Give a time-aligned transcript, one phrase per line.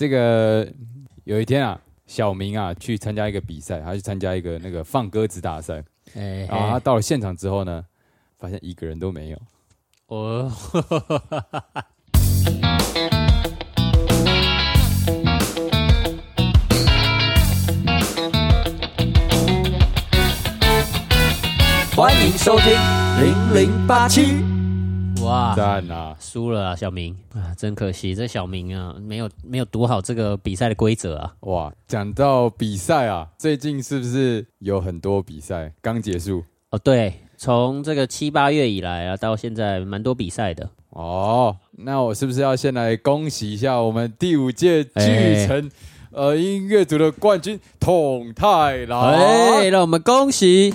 [0.00, 0.66] 这个
[1.24, 5.84] 有一天啊，小明啊去参加一个比赛，他去参加一个那个放鸽子大赛，
[6.16, 7.84] 哎，然后他到了现场之后呢，
[8.38, 9.38] 发现一个人都没有。
[10.06, 10.50] 哦
[21.94, 22.72] 欢迎收听
[23.20, 24.49] 零零八七。
[25.22, 26.16] 哇，赞啊！
[26.18, 31.34] 输了啊，小明啊，真可惜，这小明啊，没有没有读好这个比赛的规则啊。
[31.40, 36.42] 哇，讲到比赛啊，最近是不是有很多比赛刚结束？
[36.70, 40.68] 哦，对，从这个七八月以来啊，到现在蛮多比赛的。
[40.90, 45.70] 哦，那我是不是要先来恭喜一下我们第五届巨城、
[46.12, 49.02] 呃音乐组的冠军统太郎？
[49.12, 50.74] 哎，让我们恭喜！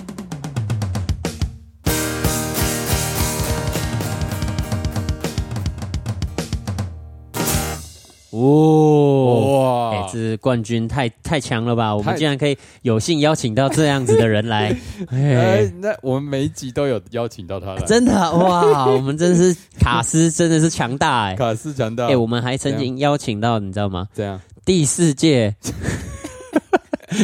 [8.46, 11.94] 哦，哎，哇这，是冠军太太强了吧？
[11.94, 14.74] 我们竟然可以有幸邀请到这样子的人来，
[15.10, 21.34] 哎哎，，那我们每一集都有邀请到他来，真的哇，我们真的是卡斯，真的是强大哎！
[21.34, 22.06] 卡斯强大。
[22.06, 24.06] 哎，我们还曾经邀请到，你知道吗？
[24.14, 25.54] 这样，第四届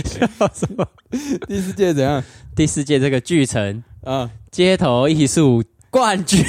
[0.04, 0.86] 笑什么
[1.46, 2.22] 第四届怎样？
[2.54, 6.44] 第四届这个巨城啊，街头艺术冠军，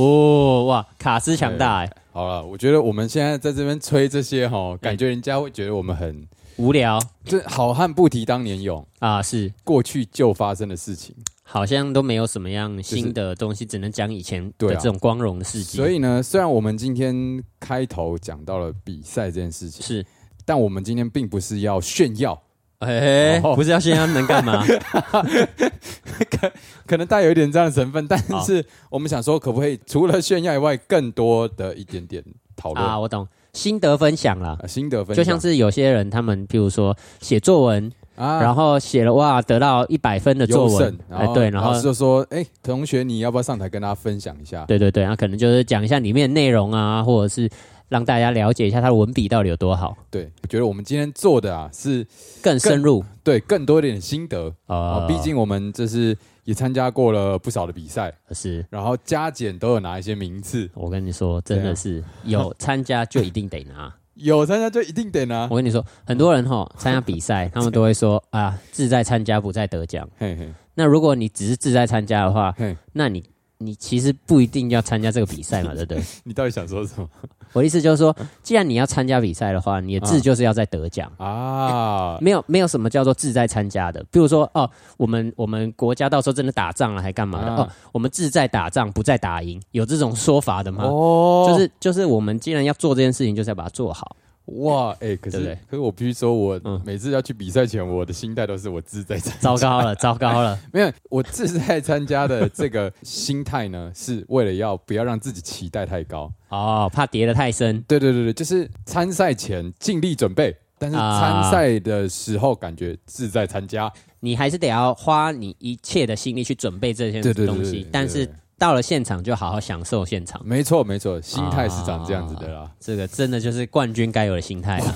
[0.00, 6.26] 哦哇，卡斯强大哎，好了，我觉得我们现在在这边吹这些哈，感觉人家会觉得我们很，
[6.56, 6.98] 无聊。
[7.24, 9.52] 这好汉不提当年勇，啊，是。
[9.62, 11.14] 过去就发生的事情。
[11.42, 15.76] 好像都没有什么样新的东西，只能讲以前的这种光荣的事迹。
[15.76, 20.06] 所以呢，虽然我们今天开头讲到了比赛这件事情，是，
[20.44, 22.40] 但我们今天并不是要炫耀，
[22.80, 24.64] 哎，哦不是要炫耀能干嘛？
[26.30, 26.52] 可
[26.86, 32.22] 可能带有一点这样的成分，但是我们想说，可不可以除了炫耀以外，更多的一点点
[32.56, 34.58] 讨论啊，我懂，心得分享啦。
[34.62, 44.64] 啊心得分享，就像是有些人，他们譬如说写作文，啊然后写了哇，得到一百分的作文哎对，然后老师就说，哎，同学，你要不要上台跟大家分享一下？
[44.66, 47.48] 对对对，那可能就是讲一下里面的内容啊，或者是
[47.90, 52.06] 让大家了解一下他的文笔到底有多好，对，我觉得我们今天做的啊，是
[52.40, 53.04] 更深入。
[53.22, 54.54] 对更多一点心得。
[54.66, 58.64] 啊，啊毕竟我们这是也参加过了不少的比赛，是。
[58.70, 63.92] 然后加减都有拿一些名次，我跟你说，真的是有参加就一定得拿。
[64.14, 65.46] 有参加就一定得拿。
[65.50, 65.56] 我。
[65.56, 70.08] 跟你说，很多人哈参加比赛， 他们都会说啊，志在参加，不在得奖。
[70.16, 70.48] 嘿嘿。
[70.74, 73.24] 那如果你只是志在参加的话，嘿，那你
[73.62, 76.02] 你其实不一定要参加这个比赛嘛， 对不对？
[76.24, 77.06] 你到底想说什么
[77.52, 81.12] 我的意思就是说，既然你要参加比赛的话，你的志就是要在得奖。
[81.18, 82.16] 啊？
[82.20, 87.50] 没有没有什么叫做志在参加的，比如说哦，我们我们国家到时候真的打仗了，还干嘛的？
[87.52, 90.84] 啊哦，我们志在打仗，不在打赢，有这种说法的吗？
[90.84, 94.16] 哦就是就是我们既然要做这件事情，就是要把它做好。
[94.58, 99.40] 哇，哎、可是对不对可是我必须说，我嗯每次要去比赛前，我的心态都是我自在参加。
[99.40, 100.58] 糟糕了，糟糕了！
[100.72, 106.32] 没有，我自在参加的这个心态呢，是为了要不要让自己期待太高。
[106.48, 107.80] 哦，怕跌得太深。
[107.82, 113.92] 对对对对，就是参赛前尽力准备，但是啊参赛的时候感觉自在参加。
[114.22, 118.28] 你还是得要花你一切的心力去准备这些对对对东西对对，但是
[118.60, 120.38] 到了现场就好好享受现场。
[120.44, 122.70] 没错没错，心态是长这样子的啦。
[122.78, 124.94] 这个真的就是冠军该有的心态啊！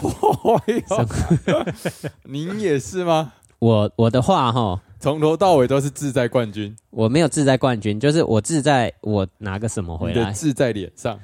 [2.25, 3.33] 您也是吗？
[3.61, 10.19] 我我的话哈，从头到尾都是志在冠军，我没有志在冠军，就是我志在我拿个什么回来。
[10.21, 11.19] 你的志在脸上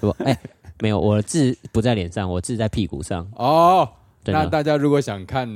[0.00, 0.36] 我哎、
[0.80, 3.24] 没有，我的志不在脸上，我志在屁股上。
[3.36, 3.88] 哦。
[4.24, 5.48] 那大家如果想看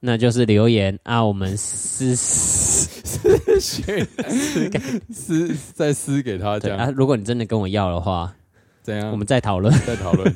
[0.00, 2.16] 那就是留言啊，我们私
[3.22, 4.08] 私讯
[5.10, 8.34] 撕再撕给他这样啊，如果你真的跟我要的话，
[8.82, 9.10] 怎样？
[9.10, 9.72] 我们再讨论。
[9.86, 10.34] 再讨论。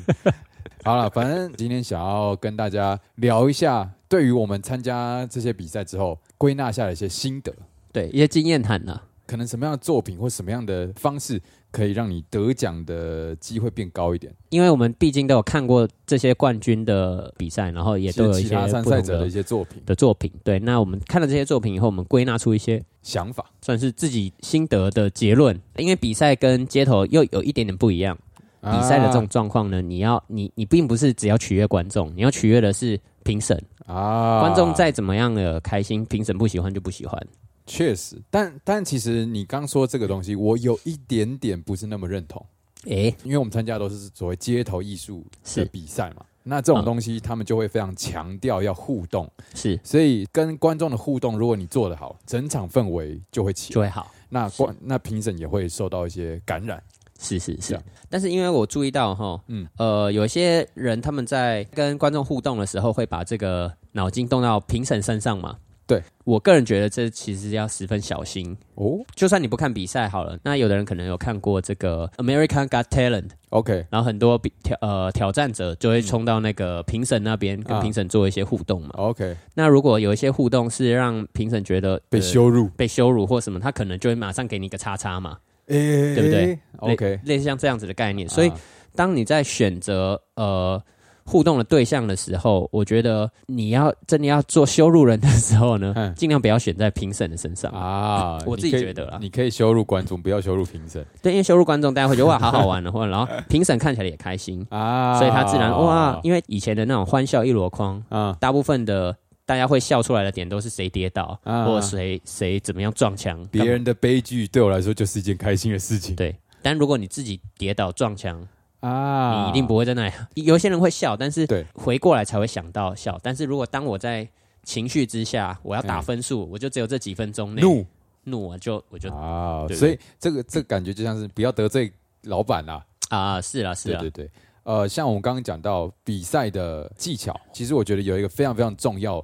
[0.83, 7.53] 好了，反正今天想要跟大家聊一下，对于我们参加这些比赛之后归纳下的一些心得，
[7.91, 11.41] 对，一些经验谈呢、可能什么样的作品或什么样的方式
[11.73, 20.31] 可以让你得奖的机会变高一点，因为我们毕竟都有看过这些冠军的比赛，然后也都有一些其他参赛者的一些作品的作品。
[20.43, 23.43] 对，那我们看了这些作品以后，我们归纳出一些想法。
[23.61, 25.59] 算是自己心得的结论。
[25.77, 28.15] 因为比赛跟街头又有一点点不一样，
[28.61, 33.59] 比赛的这种状况呢，你要你你并不是只要取悦观众，你要取悦的是评审。
[33.87, 37.19] 啊观众再怎么样的开心，评审不喜欢就不喜欢。
[37.65, 42.45] 确实，但但其实你刚说这个东西，我有一点点不是那么认同，
[42.85, 45.25] 诶，因为我们参加的都是所谓街头艺术
[45.55, 46.25] 的比赛嘛。
[46.45, 53.73] 那这种嗯东西他们就会非常强调要互动，是所以跟观众的互动，如果你做得好，整场氛围就会起。
[53.73, 54.11] 就会好。
[54.27, 56.83] 那观那评审也会受到一些感染。
[57.19, 57.79] 是是是，
[58.09, 65.57] 但是因为我注意到哈，嗯嗯，呃，有些人他们在跟观众互动的时候，会把这个脑筋动到评审身上嘛。
[65.85, 66.01] 对。
[66.23, 68.55] 我个人觉得这其实要十分小心。
[68.75, 68.99] 哦。
[69.15, 77.81] 就算你不看比赛好了，那有的人可能有看过这个 American Got Talent，，OK，然后很多比挑呃挑战者就会冲到那个评审那边，跟啊。
[77.81, 78.91] 评审做一些互动嘛。
[78.93, 85.37] OK，那如果有一些互动是让评审觉得被、呃羞辱，被羞辱或什么，他可能就会马上给你一个叉叉嘛，
[85.67, 88.27] 对对不对？OK，类类似像这样子的概念。
[88.29, 88.57] 所以啊。
[88.95, 90.79] 当你在选择呃
[91.25, 97.71] 互动的对象的时候，我觉得你要真的要做羞辱人的时候呢嗯，尽量不要选在评审的身上。
[97.71, 99.17] 啊， 我自己觉得啦。
[99.21, 101.05] 你可以羞辱观众，不要羞辱评审。
[101.21, 108.35] 对，因为羞辱观众，大家会觉得哇好好玩的，或者然后评审看起来也开心，啊，所以他自然哇，因为以前的那种欢笑一箩筐，啊。
[108.39, 109.15] 大部分的
[109.45, 111.65] 大家会笑出来的点都是谁跌倒，啊。
[111.65, 116.15] 或者谁谁怎么样撞墙，别人的悲剧对我来说就是一件开心的事情。
[116.15, 116.35] 对。
[116.61, 118.41] 但如果你自己跌倒撞墙，
[118.83, 120.13] 啊，你一定不会在那里。
[120.35, 121.65] 有些人会笑，但是对。
[121.73, 123.17] 回过来才会想到笑。
[123.23, 124.27] 但是如果当我在
[124.63, 127.85] 情绪之下，我要打分数，我就只有这几分钟内怒。
[128.25, 131.91] 怒，我就我就啊，对所以这个这个感觉就像是不要得罪
[132.23, 133.99] 老板啦，啊是啦是啦。
[133.99, 134.31] 对对对，
[134.63, 139.23] 呃，像我们刚刚讲到比赛的技巧，其实我觉得有一个非常非常重要，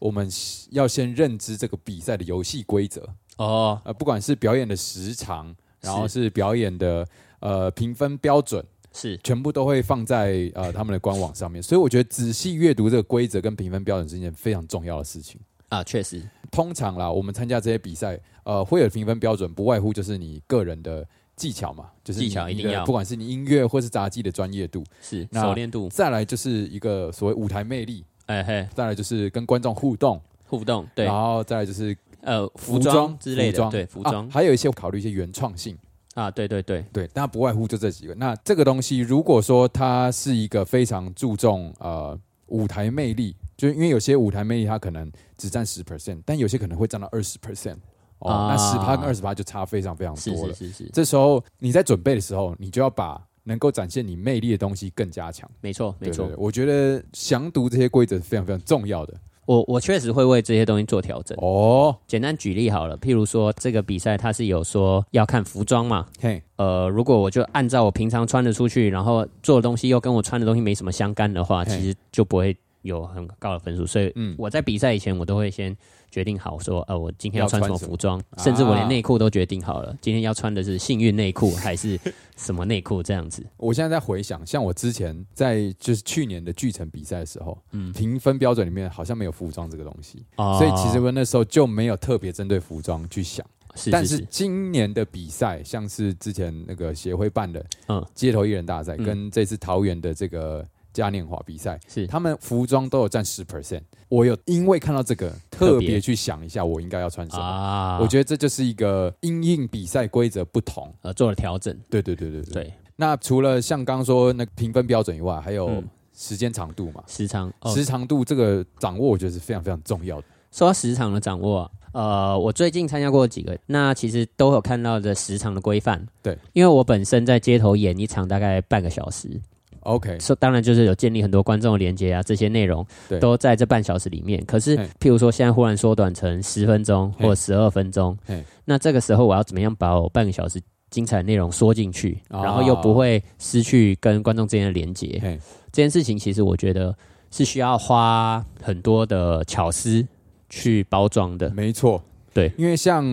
[0.00, 0.28] 我们
[0.70, 3.80] 要先认知这个比赛的游戏规则，哦。
[3.84, 7.06] 呃，不管是表演的时长，然后是表演的
[7.38, 9.16] 呃评分标准，是。
[9.22, 15.40] 全部都会放在呃他们的官网上面，所以我觉得仔细阅读这个规则跟评分标准是一件非常重要的事情。
[15.68, 16.22] 啊确实。
[16.50, 21.06] 通常啦，我们参加这些比赛，呃，会有评分标准，不外乎就是你个人的
[21.36, 22.84] 技巧嘛，就是技巧一定要。
[22.84, 28.68] 不管是你音乐或是杂技的专业度，是那熟练度，再来就是一个所谓舞台魅力，哎嘿。
[28.74, 31.04] 再来就是跟观众互动，互动对。
[31.04, 33.70] 然后再来就是呃服装装之类的服装。
[33.70, 34.26] 对服装。
[34.26, 35.78] 啊还有一些考虑一些原创性。
[36.14, 38.14] 啊对对对对，但不外乎就这几个。
[38.14, 47.76] 那这个东西，如果说它是一个非常注重呃舞台魅力，就是因为有些舞台魅力它可能只占十 percent，但有些可能会占到二十 percent。
[48.18, 50.52] 哦，啊那十趴跟二十趴就差非常非常多了。
[50.54, 55.50] 是是是这时候你在准备的时候，你就要把能够展现你魅力的东西更加强。
[55.60, 59.14] 没错没错我觉得详读这些规则是非常非常重要的。
[59.46, 61.36] 我我确实会为这些东西做调整。
[61.40, 73.86] 哦，简单举例好了，譬如说这个比赛它是有说要看服装嘛，嘿，呃，如果我就按照我平常穿的出去，然后做的东西又跟我穿的东西没什么相干的话，其实就不会有很高的分数。
[73.86, 74.34] 所以嗯。
[74.38, 75.76] 我在比赛以前，我都会先
[76.10, 81.98] 决定好说，呃，我今天要穿什么服装，啊甚至我连内裤都决定好了，今天要穿的是幸运内裤还是
[82.36, 83.46] 什么内裤这样子。
[83.56, 90.24] 我现在在回想，像我之前在就是去年的巨城比赛的时候，嗯，评分标准里面好像没有服装这个东西。
[90.36, 90.56] 哦。
[90.58, 93.46] 所以其实我那时候就没有特别针对服装去想，
[93.92, 94.16] 但是是。
[94.16, 98.04] 是是，今年的比赛，像是之前那个协会办的嗯。
[98.14, 99.04] 街头艺人大赛，嗯。
[99.04, 103.82] 跟这次桃园的这个嘉年华比赛，是他们服装都有占十 percent。
[104.08, 107.42] 我有因为看到这个，特别去想一下我应该要穿什么。
[107.42, 110.92] 啊，我觉得这就是一个因应比赛规则不同。
[111.02, 112.52] 而做了调整，对对对对对。
[112.64, 117.02] 对那除了像刚刚说那个评分标准以外，还有嗯时间长度嘛？
[117.06, 120.26] 时长哦，时长度这个掌握，我觉得是非常非常重要的。
[120.50, 126.04] 说到时长的掌握，呃，我最近参加过几个，那其实都有看到的时长的规范。
[126.20, 129.40] 对，因为我本身在街头演一场大概半个小时，
[129.80, 132.86] OK，so, 当然就是有建立很多观众的连接啊，这些内容
[133.20, 134.44] 都在这半小时里面。
[134.44, 138.16] 可是，譬如说现在忽然缩短成十分钟或十二分钟，
[138.64, 140.60] 那这个时候我要怎么样把我半个小时
[140.90, 145.18] 精彩内容缩进去，哦然后又不会失去跟观众之间的连接？
[145.22, 145.38] 嘿，
[145.72, 146.94] 这件事情其实我觉得
[147.30, 150.06] 是需要花很多的巧思
[150.48, 151.48] 去包装的。
[151.50, 152.02] 没错，
[152.34, 152.52] 对。
[152.58, 153.04] 因为像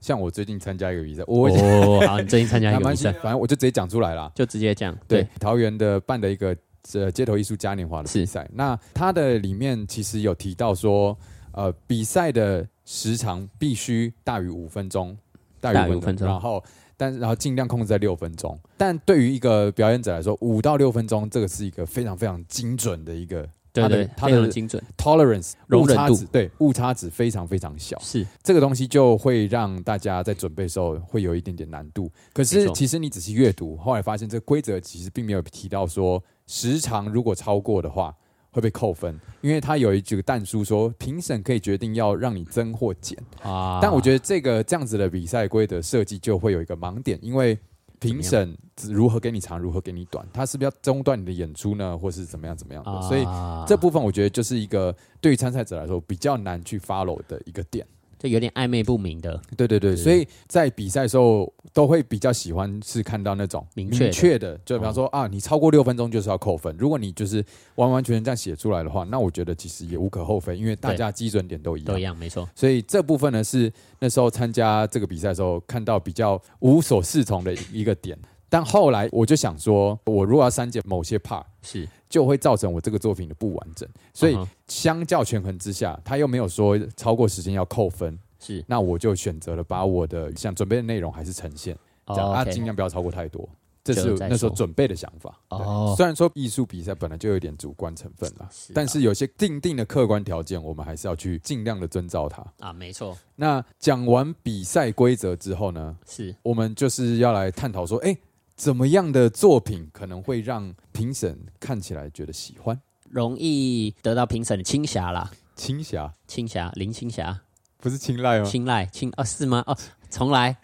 [0.00, 4.32] 像我最近参加一个比赛，我哦， 好，你最近参加一个比赛，反正我就直接讲出来了。
[4.34, 6.56] 就直接讲，对对，，桃园的办的一个
[6.94, 11.16] 呃街头艺术嘉年华的比赛，那它的里面其实有提到说，
[11.52, 15.16] 呃，比赛的时长必须大于五分钟，
[15.60, 16.26] 大大于五分钟。
[16.26, 16.64] 然后
[16.96, 18.58] 但然后尽量控制在六分钟。
[18.78, 27.98] 但对于一个表演者来说，五到六分钟这个是一个非常非常精准的一个它的它的的精准，tolerance 误容忍度差值对误差值非常非常小。
[28.00, 32.10] 是这个东西就会让大家在准备的时候会有一点点难度。
[32.32, 38.14] 可是其实你仔细阅读，后来发现这个规则其实并没有提到说时长如果超过的话
[38.50, 43.16] 会被扣分，因为它有一句弹书说评审可以决定要让你增或减。
[43.42, 47.56] 啊但我觉得这个这样子的比赛规则设计就会有一个盲点，因为
[48.00, 48.56] 评审
[48.88, 53.02] 如何给你长，如何给你短，他是不是要中断你的演出呢，或是怎么样怎么样的？
[53.02, 57.86] 所以啊这部分我觉得就是一个对于参赛者来说比较难去 follow 的一个点。
[58.20, 66.76] 就有点暧昧不明的，对对对，所以在比赛的时候都会比较喜欢是看到那种明确的确的，就比方说、啊，你超过六分钟就是要扣分。
[66.78, 67.42] 如果你就是
[67.76, 71.86] 完完全全这样写出来的话，那我觉得其实也无可厚非，因为大家基准点都一样。
[71.86, 72.46] 都一样，没错。
[72.54, 78.18] 所以这部分呢是那时候参加这个比赛的时候看到比较无所适从的一个点。
[78.50, 83.88] 但后来我就想说，我如果要删减某些 part，是，就会造成我这个作品的不完整。
[84.12, 91.74] 所以相较权衡之下，他又没有说超过时间要扣分，是，那我就选择了把我的想准备的内容还是呈现，
[92.08, 93.48] 这样、哦啊尽量不要超过太多。
[93.82, 94.50] 这是那时候说。
[94.50, 95.34] 准备的想法。
[95.48, 95.58] 对。
[95.58, 102.44] 哦虽然说艺术比赛本来就有点主观成分啦，是啊但是有些定定的客观条件，我们还是要去尽量的遵照它。
[102.58, 106.34] 啊，没错，那讲完比赛规则之后呢，是。
[106.42, 108.14] 我们就是要来探讨说，哎，
[108.60, 112.78] 怎么样的作品可能会让评审看起来觉得喜欢？
[113.08, 117.40] 容易得到评审的青霞啦，青霞青霞林青霞，
[117.78, 118.44] 不是青睐吗？
[118.44, 119.64] 青睐青哦是吗？
[119.66, 119.74] 哦，
[120.10, 120.58] 重来，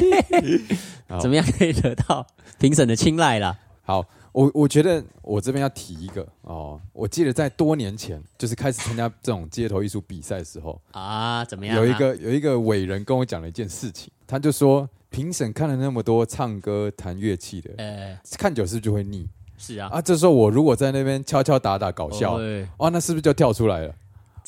[1.10, 2.26] 好怎么样可以得到
[2.58, 3.54] 评审的青睐啦？
[3.82, 11.78] 好，我我觉得我这边要提一个哦，我记得在多年前，就是开始参加这种街头艺术比赛的时候，啊，怎么样啊？
[11.78, 20.00] 有一个有一个伟人跟我讲了一件事情，他就说评审看了那么多唱歌弹乐器的，呃，看久是不是就会腻是啊，啊。
[20.00, 23.94] 这时候我如果在那边敲敲打打搞笑，哦哇，那是不是就跳出来了？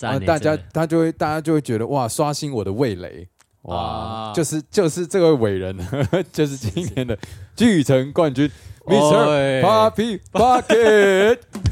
[0.00, 3.28] 啊，大家他就会大家就会觉得哇，刷新我的味蕾。
[3.62, 5.76] 哇，啊就是就是这位伟人，
[6.32, 7.16] 就是今年的
[7.54, 8.50] 巨城冠军
[8.84, 9.30] 哦 Mr.
[9.30, 11.71] 哎 Papi Bucket。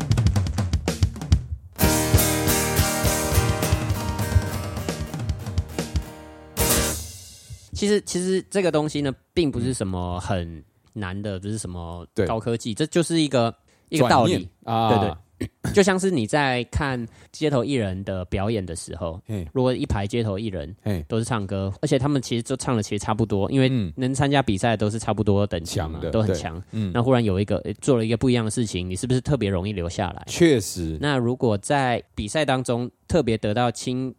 [7.80, 13.54] 其实其实这个东西呢，并不是什么很难的，不是什么高科技，这就是一个
[13.88, 14.46] 一个道理。
[14.64, 15.16] 啊，对对。
[15.72, 23.90] 就像是你在看街头艺人的表演的时候，嘿，如果一排街头艺人嘿，都是唱歌，而且他们其实都唱的其实差不多，因为嗯。
[23.96, 26.62] 能参加比赛都是差不多等级的，都很强。
[26.72, 30.22] 嗯，那忽然有一个诶做了一个不一样的事情，你是不是特别容易留下来？
[30.26, 34.14] 确实，那如果在比赛当中特别得到青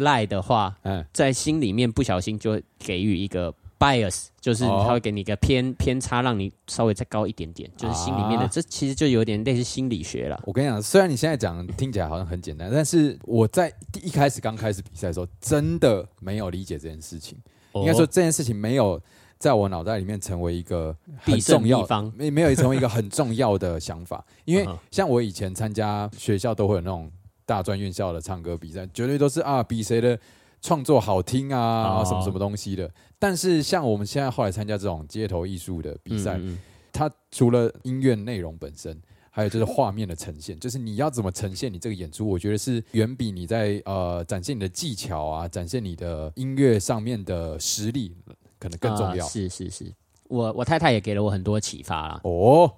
[0.00, 10.38] 睐的话，嗯，在心里面不小心就会给予一个 bias，就是哦他会给你一个偏偏差，让你稍微再高一点点，就是心里面的，啊这其实就有点类似心理学了。
[10.44, 17.38] 我跟你讲，虽然你现在讲听起来好像很简单，但是我在第一开始刚开始比赛的时候，真的没有理解这件事情。
[17.74, 19.00] 应该说哦这件事情没有
[19.38, 24.22] 在我脑袋里面成为一个很必重要没没有成为一个很重要的想法。
[24.44, 27.08] 因为 像我以前参加学校都会有那种
[27.50, 30.16] 大专院校的唱歌比赛，绝对都是啊比谁的
[30.62, 32.88] 创作好听啊，哦什么什么东西的。
[33.18, 36.58] 但是像我们现在后来参加这种街头艺术的比赛，嗯嗯
[36.92, 38.96] 它除了音乐内容本身，
[39.30, 48.14] 还有就是画面的呈现， 就是你要怎么呈现你这个演出，我觉得是远比你在呃展现你的技巧啊，展现你的音乐上面的实力
[48.60, 49.92] 可能更重要、啊是是是，
[50.28, 52.20] 我我太太也给了我很多启发啦。
[52.22, 52.72] 哦。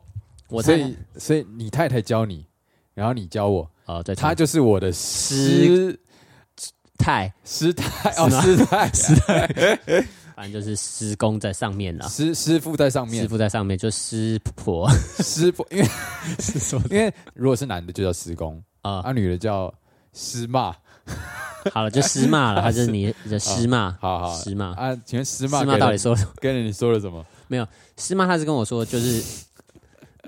[0.49, 2.45] 我所以所以你太太教你，
[2.93, 5.98] 然后你教我，哦，在他就是我的师
[6.98, 9.46] 太，师太哦，师太师太
[10.34, 13.22] 反正就是师公在上面了，师师傅在上面。
[13.22, 14.88] 师，傅在上面，就师婆。
[15.22, 15.84] 师婆因为
[16.40, 19.72] 是说因为如果是男的就叫师公，啊，啊女的叫
[20.14, 20.74] 师骂，
[21.72, 27.24] 好了，就师骂了，他就是你 的师骂，好好师骂，啊，请问师骂师骂到底说跟着你说了什么？
[27.48, 27.66] 没有
[27.98, 29.22] 师妈他是跟我说，就是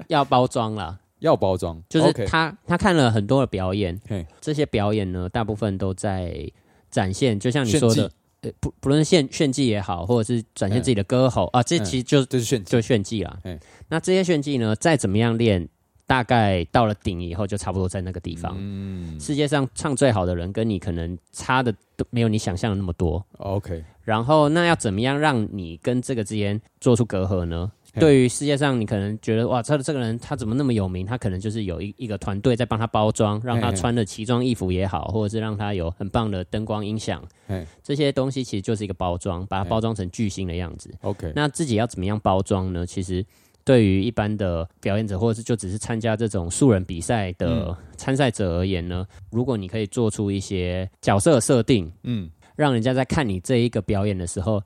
[0.09, 3.99] 要包装啦，要包装，就是他他看了很多的表演，
[4.43, 6.47] 这些表演呢，大部分都在
[6.91, 8.11] 展现，就像你说的，
[8.43, 13.39] 呃，不不论炫炫技也好，或者是展现自己的歌喉啊，这嗯其实就就是炫技，就炫技啦。
[13.43, 13.59] 嘿。
[13.89, 15.67] 那这些炫技呢，再怎么样练，
[16.07, 18.55] 大概到了顶以后，就差不多在那个地方。
[18.59, 19.19] 嗯。
[19.19, 23.25] 世界上唱最好的人，跟你可能差的都没有你想象的那么多。
[23.39, 27.73] ，OK，然后，那要怎么样让你跟这个之间做出隔阂呢？
[27.95, 28.01] 嘿。
[28.01, 31.07] 对于世界上，你可能觉得哇，这这个人他怎么那么有名？
[31.07, 37.23] 他可能就是有一一个团队在帮他包装，让他穿的奇装异服也好，或者是让他有很棒的灯光音响。
[37.47, 40.93] 嘿，这些东西其实就是一个包装，把它包装成巨星的样子。
[41.03, 42.85] OK，那自己要怎么样包装呢？
[42.85, 43.25] 其实
[43.65, 47.35] 对于一般的表演者，或者是就只是参加这种素人比赛嗯。
[47.39, 54.61] 的参赛者而言呢，如果你可以做出一些角色设定，嗯，让人家在看你这一个表演的时候，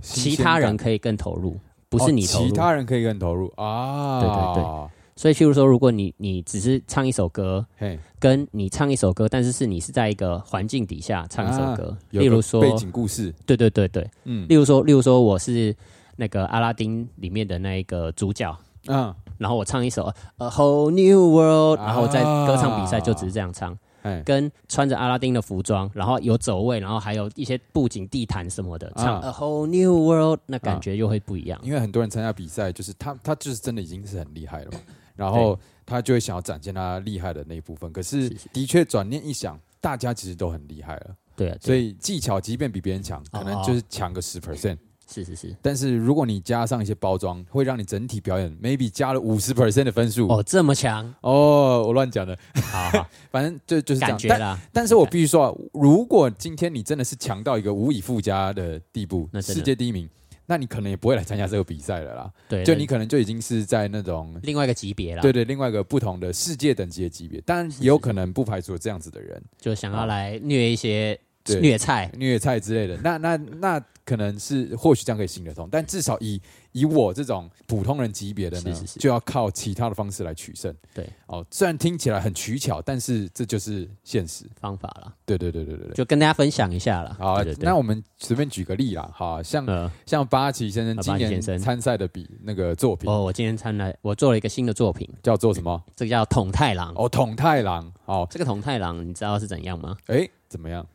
[0.00, 1.58] 其他人可以更投入，
[1.94, 2.44] 不不是你投入。
[2.44, 3.52] 哦其他人可以更投入。
[3.56, 14.46] 啊，对对对，所以，譬如说，如果你你只是唱一首歌，嘿，跟你唱一首歌，但是是你是在一个环境底下唱一首歌，例如说，背景故事，对对对对，嗯。
[14.48, 15.74] 例如说，例如说我是
[16.16, 18.56] 那个阿拉丁里面的那一个主角，
[18.88, 20.04] 嗯，然后我唱一首
[20.38, 23.78] 《A Whole New World》，啊然后在歌唱比赛就只是这样唱，哎，
[24.24, 31.58] 跟穿着阿拉丁的服装，然后有走位，然后还有一些布景、地毯什么的，唱啊《A Whole New World》，那感觉又会不一样。
[31.62, 34.78] 因为很多人参加比赛，就是他他就是真的已经是很厉害了嘛，
[35.16, 37.92] 然后他就会想要展现他厉害的那一部分。
[37.92, 44.76] 可是的确转念一想，大家其实都很厉害了，对啊，所以以技巧即便比别人强，哦可能就是强个十 percent。
[45.06, 50.28] 是是是，但是如果你加上一些包装，会让你整体表演 maybe 加了五十 percent 的分数。
[50.28, 53.06] 哦，这么强，哦，我乱讲的，好好。
[53.30, 54.18] 反正就就是这样。
[54.22, 54.60] 但感觉啦。
[54.72, 60.08] 但是我必须说啊，如果今天你真的是强到一个无以复加的地步，那世界第一名，
[60.46, 62.32] 那你可能也不会来参加这个比赛了啦。
[62.48, 69.42] 对，就你可能就已经是在那种另外一个级别了，对对另外一个不同的世界等级的级别，当然也有可能不排除有这样子的人。
[69.58, 71.23] 就想要来虐一些对
[71.60, 72.96] 虐菜，虐菜之类的。
[73.02, 76.40] 那那那可能是或许这样可以行得通，但至少以
[76.72, 80.74] 以我这种普通人级别的呢，是是是就要靠其他的方式来取胜。
[80.92, 84.44] 对，哦，虽然听起来很取巧，但是这就是现实。
[84.60, 85.94] 方法了，对对对对对对。
[85.94, 87.16] 就跟大家分享一下了。
[87.18, 95.82] 好，那我们随便举个例啦，好像呃，像八旗先生啊今年参赛的比那个作品哦，我今天参来，我做了一个新的作品，叫做什么？
[95.94, 96.92] 这个叫统太郎。
[96.96, 97.90] 哦，统太郎。
[98.06, 99.96] 哦，这个统太郎，你知道是怎样吗？
[100.06, 100.86] 哎，怎么样？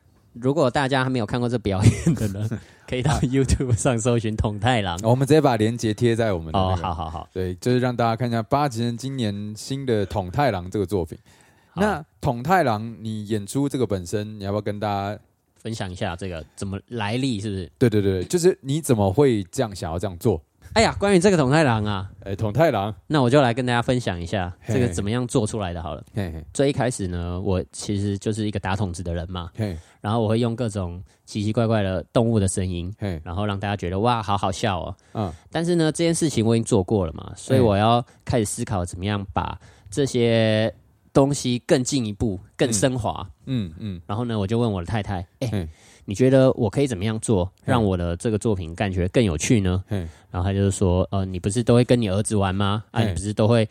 [0.42, 2.50] 如果大家还没有看过这表演的呢，
[2.88, 4.96] 可以到 YouTube 上搜寻统太郎。
[5.04, 11.18] 哦我们直接把链接贴在我们的好好好，对，就是让大家看一下八吉人今年新的统太郎这个作品。
[11.76, 15.20] 那统太郎，你演出这个本身，你要不要跟大家？
[15.62, 17.70] 分享一下这个怎么来历，是不是？
[17.78, 20.42] 对对对，就是你怎么会这样想要这样做？
[20.74, 25.82] 哎呀，关于这个统太郎啊，哎，统太郎，那我就来跟大家分享一下这个怎么样做出来的。
[25.82, 26.46] 好了，嘿嘿。
[26.54, 29.78] 最一开始呢，我其实就是一个打筒子的人嘛，嘿。
[30.00, 34.96] 然后我会用各种奇奇怪怪的动物的声音，嘿，然后让大家觉得哇，好好笑哦。
[35.14, 39.60] 嗯但是呢，这件事情我已经做过了嘛，所以嗯我要开始思考怎么样把
[39.90, 40.74] 这些
[41.12, 43.28] 东西更进一步、更升华。
[43.48, 45.68] 嗯嗯，然后呢，我就问我的太太：“哎、嗯
[46.10, 52.84] 你觉得我可以怎么样做，让我的这个作品感觉更有趣呢嗯，？”然后他就是说：“呃，你不是都会跟你儿子玩吗？
[52.90, 53.70] 啊，嗯你不是都会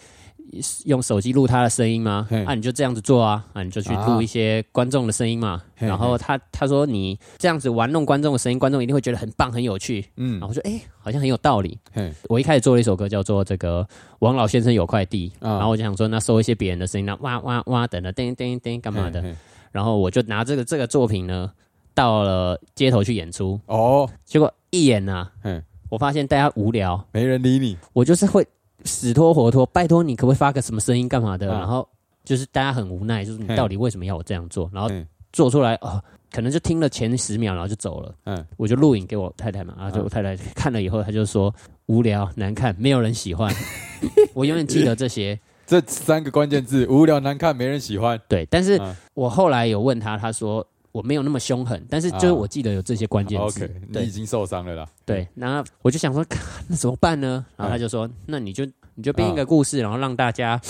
[0.86, 2.28] 用手机录他的声音吗？
[2.30, 5.60] 嗯啊，你就这样子做啊，啊，你就去录一些观众的声音嘛。
[5.80, 10.04] 嗯然后他他说你这样子玩弄观众的声音，观众一定会觉得很棒、很有趣。
[10.16, 13.86] 嗯然后我说：“哎、好像很有道理。”嘿，我一开始做了一首歌叫做这个
[14.20, 19.22] 王老先生有块地，啊然后我就想说，那收一些别人的声音，那哇哇哇等等叮叮叮干嘛的，
[19.70, 21.52] 然后我就拿这个这个作品呢，
[21.98, 27.76] 到了街头去演出，哦，结果一演呐、嗯，我发现大家无聊，没人理你。
[27.92, 28.46] 我就是会
[28.84, 31.52] 死拖活拖，拜托你可不可以发个什么声音干嘛的？
[31.52, 31.88] 啊然后
[32.22, 34.70] 就是大家很无奈，就是你到底为什么要我这样做？
[34.72, 38.14] 然后嗯做出来哦，可能就听了前十秒，然后就走了。
[38.26, 41.52] 嗯，我就录影给我太太嘛，然后就嗯我太太看了以后，她就说
[41.86, 43.52] 无聊难看，没有人喜欢。
[44.34, 48.20] 我永远记得这些，这三个关键字无聊难看，没人喜欢。
[48.28, 48.46] 对。
[48.48, 53.64] 但是嗯我后来有问她，她说我没有那么凶狠，但是就是啊我记得有这些关键字。
[53.64, 54.88] OK，你已经受伤了啦。
[55.04, 56.24] 对，然后我就想说，
[56.68, 57.44] 那怎么办呢？
[57.56, 60.60] 然后他就说，那你就你就编一个故事，然后让大家。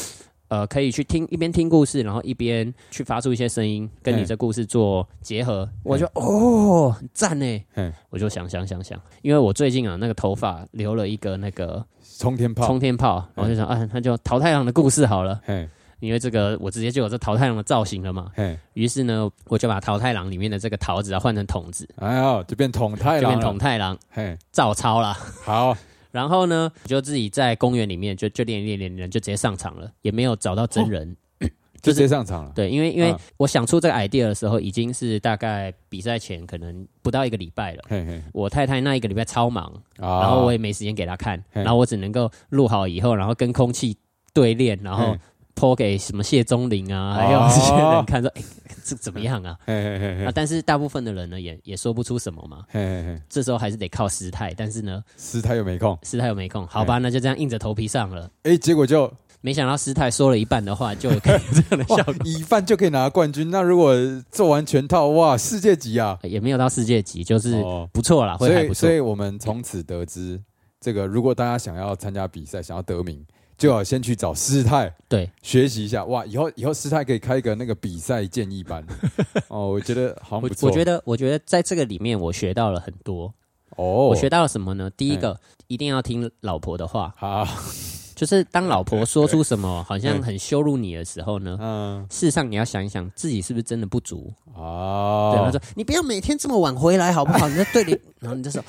[0.51, 5.69] 呃，可以去听一边听故事，然后一边去发出一些声音，跟你嗯这故事做结合。
[5.83, 7.93] 我就哦，很赞呢嗯！
[8.09, 11.85] 我就想想想想，因为我最近啊，那个头发留了一个那个
[12.17, 12.67] 冲天炮。
[12.67, 15.69] 冲天炮，然后就想，啊，那就淘太郎的故事好了，嘿
[16.01, 18.31] 因为这个我直接就有这桃太郎的造型了嘛。
[18.35, 23.45] 嘿，于是呢，我就把桃太郎里面的这个桃子啊换成筒子，哎呦，就变筒太就变郎了。
[23.45, 25.13] 筒太郎嘿，照抄啦。
[25.45, 25.77] 好，
[26.11, 31.17] 然后呢，我就自己在公园里面就就练练练练，就直接上场了，也没有找到真人。
[31.81, 32.51] 就直接上场了。
[32.57, 37.85] 对，因为因为嗯我想出这个 idea 的时候，已经是大概比赛前可能不到一个礼拜了。
[37.89, 39.65] 嘿嘿，我太太那一个礼拜超忙，
[39.99, 43.97] 啊然后我也没时间给她看，然后我只能够录好以后，然后跟空气
[44.35, 45.17] 对练，然后
[45.59, 48.43] 嘿播给什么谢钟林啊，哦还有这些人看说，哎、
[48.85, 49.59] 这怎么样啊？
[49.67, 52.65] 嘿嘿嘿嘿，啊但是大部分的人呢，也也说不出什么嘛。
[52.69, 58.31] 嘿嘿嘿，这时候还是得靠师太，但是呢，师太又没空，师太又没空，好吧，那就这样硬着头皮上了。
[58.45, 63.51] 哎，结果就没想到师太说了一半的话，就可以 这样的效哇果，，一半就可以拿冠军。
[63.51, 63.95] 那如果
[64.31, 66.19] 做完全套，哇，世界级啊！
[66.23, 68.93] 也没有到世界级，就是哦不错啦，所以，会还不错所。
[68.93, 70.41] 以我们从此得知，
[70.81, 73.25] 这个如果大家想要参加比赛，想要得名，
[73.59, 76.05] 就要先去找师太对，学习一下。
[76.05, 78.83] 哇，以后以后师太可以开一个那个比赛建议班
[79.49, 80.69] 哦，我觉得好像我不错。
[80.71, 83.35] 我觉得，我觉得在这个里面，我学到了很多。
[83.77, 84.89] 哦，我学到了什么呢？
[84.97, 87.47] 第一个，一定要听老婆的话，好，
[88.15, 94.33] 就是当老婆说出什么 好像很羞辱你的时候呢，嗯，事实上你要想一想，自己是不是真的不足。
[94.47, 97.49] 对，他哦，说你不要每天这么晚回来好不好？
[97.49, 98.63] 你在对你，然后你就说。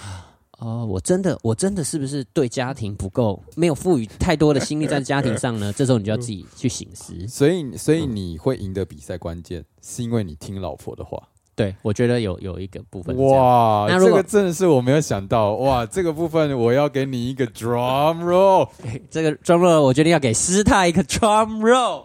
[0.59, 5.71] 哦，我真的，我真的是不是对家庭不够，没有赋予太多的心力在家庭上呢？
[5.77, 7.13] 这时候你就要自己去醒思。
[7.27, 11.17] 所以，所以你会赢得比赛，关键是因为你听老婆的话。
[11.55, 13.15] 对，我觉得有有一个部分。
[13.17, 15.85] 哇，这个真的是我没有想到哇！
[15.85, 18.67] 这个部分我要给你一个 drum roll。
[19.09, 22.03] 这个 drum roll，我决定要给师太一个 drum roll。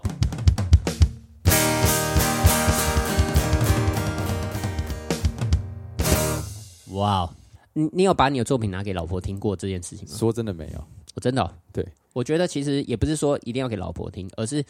[6.93, 7.31] 哇哦，
[7.75, 10.17] 你你有把你的作品拿给老婆听过这件事情吗？
[10.17, 10.85] 说真的没有，
[11.15, 14.65] 我真的哦、对，我觉得其实也不是说一定要给老婆听，而是，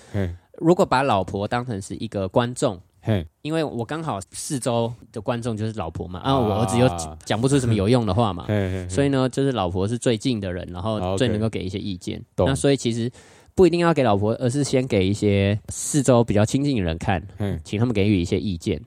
[0.59, 6.89] 如果把老婆当成是一个观众，嘿，因为我刚好四周的观众就是老婆嘛，啊，啊我儿子又
[7.25, 8.47] 讲不出什么有用的话嘛，
[8.89, 12.23] 所以呢，就是老婆是最近的人，然后最能够给一些意见。
[12.37, 13.11] 那所以其实
[13.55, 18.81] 不一定要给老婆，而是先给一些四周比较亲近的人看，嘿，请他们给予一些意见。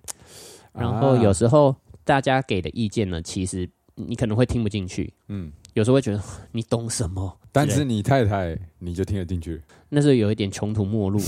[0.73, 11.19] 然后有时候大家给的意见呢，其实你可能会听不进去，嗯，有时候会觉得你懂什么，但是你太太你就听得进去，那时候有一点穷途末路。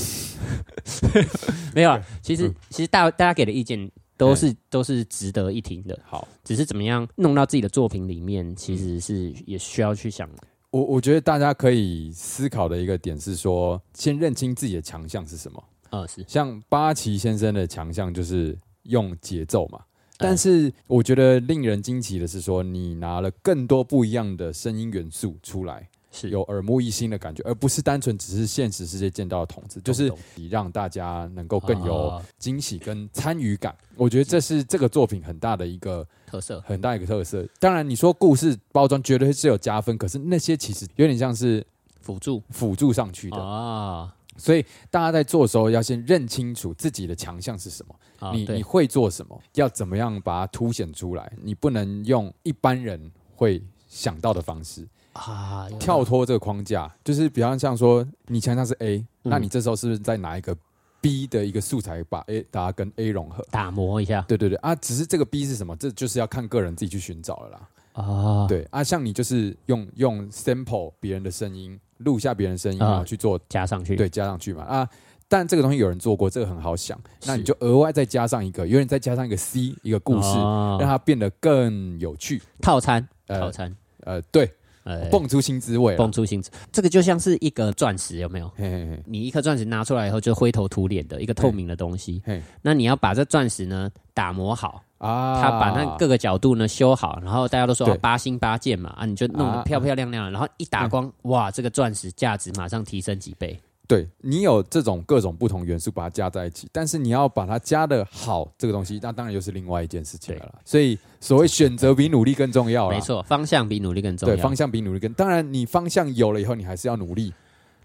[1.73, 6.27] 没有啊，其实其实大大家给的意见都是都是值得一听的，好。
[6.43, 10.29] 只是怎么样弄到自己的作品里面，其实是也需要去想。
[10.71, 15.63] 我我觉得大家可以思考的一个点是说，先认清自己的强项是什么。
[15.89, 16.23] 呃，是。
[16.27, 19.85] 像八旗先生的强项就是用节奏嘛，哎
[20.19, 30.11] 但是我觉得令人惊奇的是说，你拿了更多不一样的声音元素出来，是有耳目一新的感觉，而不是单纯只是现实世界见到的筒子，就是
[30.49, 33.73] 让大家能够更有哦惊喜跟参与感。
[33.95, 36.61] 我觉得这是这个作品很大的一个特色。
[36.61, 37.47] 很大一个特色。
[37.59, 41.65] 当然，你说故事包装绝对是有加分，可是那些其实有点像是
[42.01, 43.37] 辅助辅助上去的。
[43.37, 51.31] 啊所以大家在做的时候要先认清楚自己的强项是什么，啊，你你会做什么，要怎么样把它凸显出来。
[51.43, 59.29] 你不能用一般人会想到的方式啊跳脱这个框架，就是比方像说你强项是 A，、嗯。
[59.29, 60.55] 那你这时候是不是再拿一个
[61.01, 63.45] B 的一个素材把 A 把它跟 A 融合？
[63.51, 64.21] 打磨一下。
[64.27, 64.55] 对对对。
[64.57, 67.69] 啊，只是这个 B 是什么，这就是要看个人自己去寻找了啦。
[67.93, 74.89] 啊，对啊，像你就是用用 sample 别人的声音，录下别人声音，啊然后去做加上去对，加上去嘛啊。
[75.31, 82.41] 但这个东西有人做过，这个很好想，那你就额外再加上一个，有点再加上一个 C 一个故事，哦让它变得更有趣。
[82.61, 84.51] 套餐呃套餐呃，对，
[84.85, 85.95] 呃蹦出新滋味。
[85.97, 88.47] 蹦出新滋，这个就像是一个钻石，有没有？
[88.55, 92.23] 嘿嘿嘿，你一颗钻石拿出来以后，就灰头土脸的一个透明的东西。
[92.25, 103.59] 嘿那你要把这钻石呢打磨好，啊，他把那各个角度呢修好，然后大家都说八星八件嘛，啊，你就弄得啊漂漂亮亮的，然后一打光，哇，这个钻石价值马上提升几倍。
[103.87, 110.59] 对你有这种各种不同元素把它加在一起，但是你要把它加的好，这个东西那当然又是另外一件事情了。
[110.63, 114.35] 所以所谓选择比努力更重要啦没，错，方向比努力更重要。
[114.35, 115.11] 对，方向比努力更。
[115.13, 117.33] 当然，你方向有了以后，你还是要努力。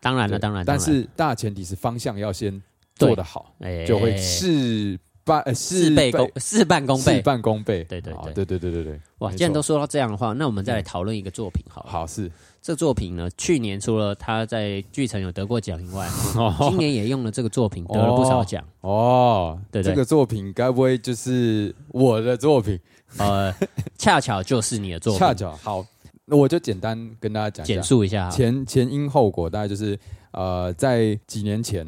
[0.01, 2.63] 当然了，当然，但是大前提是方向要先
[2.97, 7.23] 做得好，哎就会事半呃事倍功事半功倍事。
[7.23, 7.85] 半功倍。
[7.85, 11.91] 对对对好对对对对对，哇，既然都错说到这样的话，那我们再来讨论一个作品好了。
[11.91, 16.09] 好是这作品呢，去年除了他在剧城有得过奖以外，
[16.69, 18.65] 今年也用了这个作品得了不少奖。
[18.81, 22.79] 哦，对对这个作品该不会就是我的作品？
[23.19, 23.55] 呃，
[23.97, 25.87] 恰巧就是你的作品 恰，巧好，
[26.25, 28.29] 那我就简单跟大家讲一简述一下。
[28.31, 29.99] 前前因后果，大概就是
[30.33, 31.87] 呃，在几年前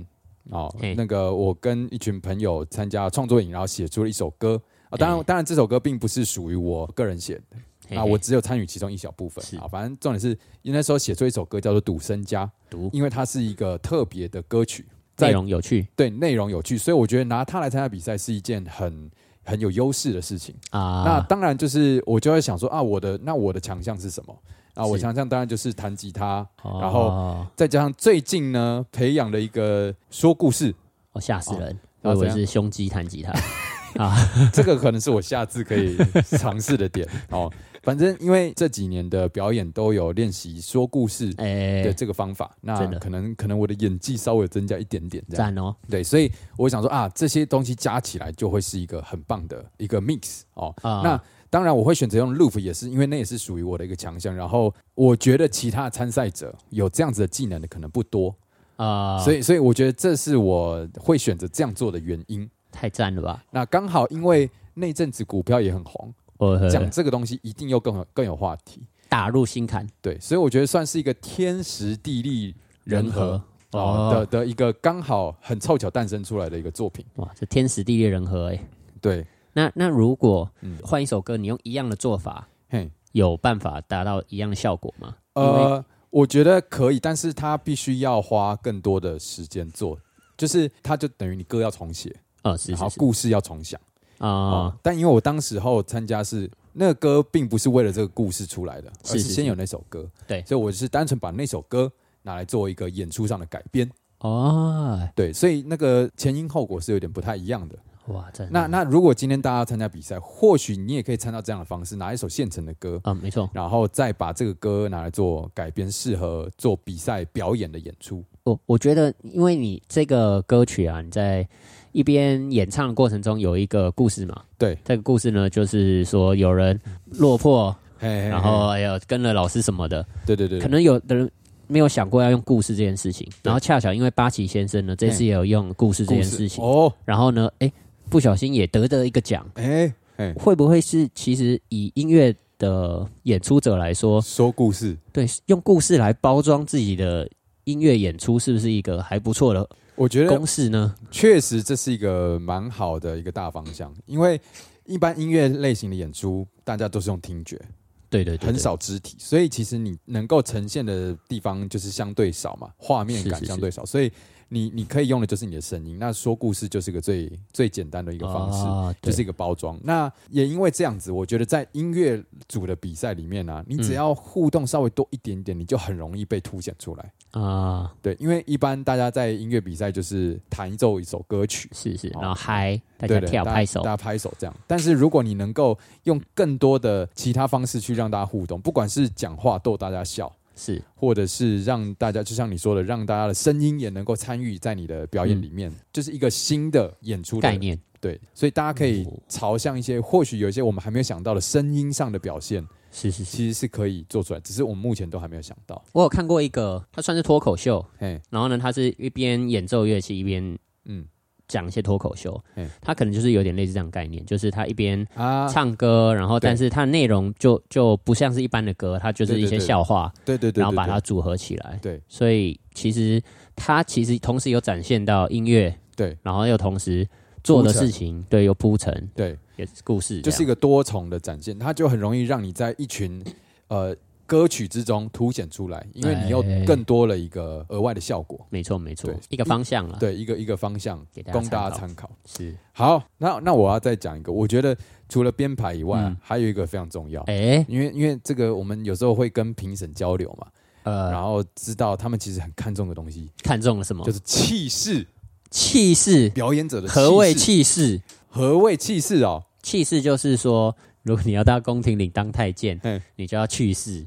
[0.51, 4.97] 哦，那个我跟一群朋友参加创作营，然后写出了一首歌啊。
[4.97, 7.43] 当然，当然这首歌并不是属于我个人写的，
[7.89, 9.67] 那我只有参与其中一小部分是啊。
[9.67, 10.29] 反正重点是，
[10.63, 14.87] 因为那时候写出一首歌叫做《赌身家》，赌因为它是一个特别的歌曲，
[15.19, 19.11] 内容有趣对内容有趣，所以我觉得拿它来参加比赛是一件很
[19.45, 20.55] 很有优势的事情。
[20.71, 21.03] 啊。
[21.05, 24.37] 那当然就是我就会想说啊，我的那我的强项是什么？
[24.77, 25.03] 啊，我是。
[25.03, 26.79] 强项当然就是弹吉他，哦。
[26.81, 30.75] 然后再加上最近呢培养了一个说故事，
[31.13, 31.71] 哦吓死人，
[32.03, 33.33] 哦怎样我以为是胸肌弹吉他。
[34.03, 34.15] 啊。
[34.53, 35.97] 这个可能是我下次可以
[36.39, 37.09] 尝试的点。
[37.31, 37.51] 哦。
[37.83, 45.23] 反正因为这几年的表演都有练习说故事哎的，这个方法，那可能可能我的演技稍微增加一点点。
[45.31, 45.47] 这样。
[45.47, 45.75] 赞哦。
[45.89, 50.75] 对，所以我想说啊，这些东西加起来就会是一个很棒的一个 mix 哦。
[50.83, 51.01] 啊。
[51.05, 51.23] 那
[51.57, 54.37] 当然，我会选择用 loop，也是因为那也是属于我的一个强项。
[54.37, 58.37] 然后我觉得其他的参赛者有这样子的技能的可能不多，
[58.77, 62.47] 啊，所以所以我觉得这是我会选择这样做的原因。
[62.71, 63.43] 太赞了吧！
[63.51, 68.83] 那刚好因为那阵子股票也很红，我讲这个东西一定又更有更有话题。
[69.09, 77.03] 打入心坎对，所以我觉得算是一个天时地利人和哦哦的的一个刚好很凑巧诞生出来的一个作品。
[77.15, 78.61] 哇，这天时地利人和哎。
[79.01, 80.77] 对，那那如果嗯。
[80.85, 85.17] 换一首歌，你用一样的做法，嘿，有办法达到一样的效果吗？
[85.33, 89.99] 呃，我觉得可以，但是他必须要花更多的时间做，
[90.37, 93.81] 就是他就等于你歌要重写，呃，是然后故事要重想。
[94.19, 94.79] 啊、哦。
[94.83, 100.45] 但因为我当时候参加是那个歌，并不是为了这个故事出来的，而是先有那首歌，对。
[100.45, 101.91] 所以我是单纯把那首歌
[102.21, 107.79] 拿来做一个演出上的改编，哦，对，所以那个前因后果是有点不太一样的。
[108.09, 118.25] 哇，真的那那如果今天大家参加比赛，或许你也可以参照这样的方式，拿一首现成的歌，啊、没错，然后再把这个歌拿来做改编，适合做比赛表演的演出。
[118.45, 121.47] 我我觉得，因为你这个歌曲啊，你在
[121.93, 131.29] 一边演唱的过程中有一个故事嘛，对，这个故事呢，就是说有人落魄，嘿嘿嘿然后还有跟了老师什么的，对对对，可能有的人
[131.67, 136.49] 没有想过要用故事这件事情，然后恰巧因为八旗先生呢，这次也有用故事这件事。
[136.49, 137.73] 情，哦，然后呢，哎，
[138.09, 147.29] 不小心也得得一个奖，哎哎，会不会是其实以音乐的演出者来说，说故事，对，用故事来包装自己的
[147.65, 150.95] 音乐演出，是不是一个还不错的我觉得公式呢？
[151.11, 154.41] 确实这是一个蛮好的一个大方向，因为
[154.85, 157.61] 一般音乐类型的演出，大家都是用听觉，
[158.09, 163.47] 对对对，很少肢体，所以其实你能够呈现的地方就是相对少嘛，画面感是是。
[163.47, 164.11] 相对少，所以
[164.49, 165.99] 你你可以用的就是你的声音。
[165.99, 168.67] 那说故事就是个最最简单的一个方式。
[168.67, 169.79] 啊就是一个包装。
[169.83, 177.13] 那也因为这样子，我觉得在音乐组的比赛里面呢、你只嗯要互动稍微多一点点，你就很容易被凸显出来。
[177.33, 184.57] 啊，对，因为一般大家在音乐比赛就是弹奏一首歌曲，是是，哦然后嗨，大家跳拍手大，家拍手这样。
[184.67, 197.57] 但是如果你能够用更多的其他方式去让大家互动，不管是讲话逗大家笑，是或者是让大家就像你说的，让大家的声音也能够参与在你的表演里面，就是一个新的演出的概。
[197.57, 203.37] 念，对，所以大家可以哦朝向一些或许有一些我们还没有想到的声音上的表现，是是是。
[203.37, 205.85] 其实是可以做出来，只是我们目前都还没有想到。
[205.93, 211.07] 我有看过一个，它算是脱口秀，嘿，然后呢，它是一边演奏乐器一边嗯
[211.49, 212.43] 讲一些脱口秀。
[212.55, 221.79] 嗯，他可能就是有点类似这样概念，就是他一边啊，唱歌，然后但是他的内容就就不像是一般的歌，他就是一些笑话，对对对，然后把它组合起来。
[221.83, 222.01] 对。
[222.09, 223.23] 所以其实
[223.55, 226.17] 他其实同时有展现到音乐，对。
[226.23, 227.07] 然后又同时
[227.43, 233.23] 做的事情，对，有铺陈，对，也是故事，就是一个多重的展现，它就很容易让你在一群
[233.69, 233.95] 呃
[234.27, 238.45] 歌曲之中凸显出来，因为你又哎更多了一个额外的效果。
[238.51, 242.11] 没错没错，一个方向了。，对，一个一个方向给大家供大家参考。
[242.25, 244.77] 是，好，那那我要再讲一个，我觉得
[245.09, 250.49] 除了编排以外啊，嗯还有一个非常重要，哎，因为因为这个我们有时候会跟评审交流嘛，
[250.83, 254.05] 呃然呃，后知道他们其实很看重的东西，看重了什么？
[254.05, 255.07] 就是气势，
[255.51, 256.29] 气势。
[256.31, 257.39] 表演者的何谓势？
[257.39, 258.03] 气势？
[258.29, 259.45] 何谓气势哦？
[259.63, 264.07] 气势就是说，如果你要到宫廷里当太监嘿，你就要去世。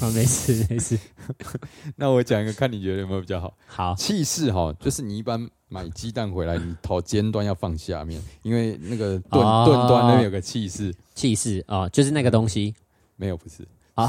[0.00, 0.98] 啊， 没事没事，
[1.96, 3.54] 那我讲一个，看你觉得有没有比较好。
[3.66, 10.94] 好，气势哈，就是你一般买鸡蛋回来，你头尖端要放下面，因为那个盾哦盾端那边有个气势。
[11.14, 12.74] 气势啊，就是那个东西，
[13.16, 14.08] 没有，不是啊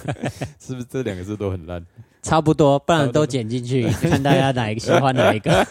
[0.60, 1.84] 是不是这两个字都很烂？
[2.22, 5.64] 差不多，不然都剪进去，看大家哪一个喜欢哪一个。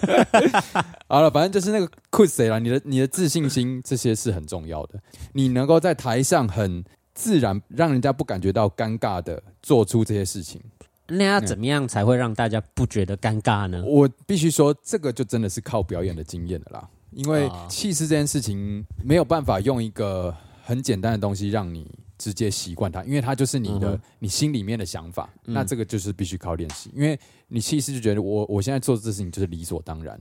[1.07, 4.99] 好了，反正就是那个酷谁啦，你的你的自信心这些是很重要的。
[5.33, 6.83] 你能够在台上很
[7.15, 10.61] 自然，让人家不感觉到尴尬的做出这些事情，
[11.07, 13.81] 那要怎么样才会让大家不觉得尴尬呢？
[13.85, 16.87] 我必须说，这个就真的是靠表演的经验的啦。
[17.11, 25.29] 因为啊气势这件事情没有办法用一个很简单的东西让你直接习惯它，因为它就是你的、嗯你心里面的想法。
[25.45, 30.19] 嗯那这个就是必须靠练习，因为你气势就觉得我我现在做这事情就是理所当然，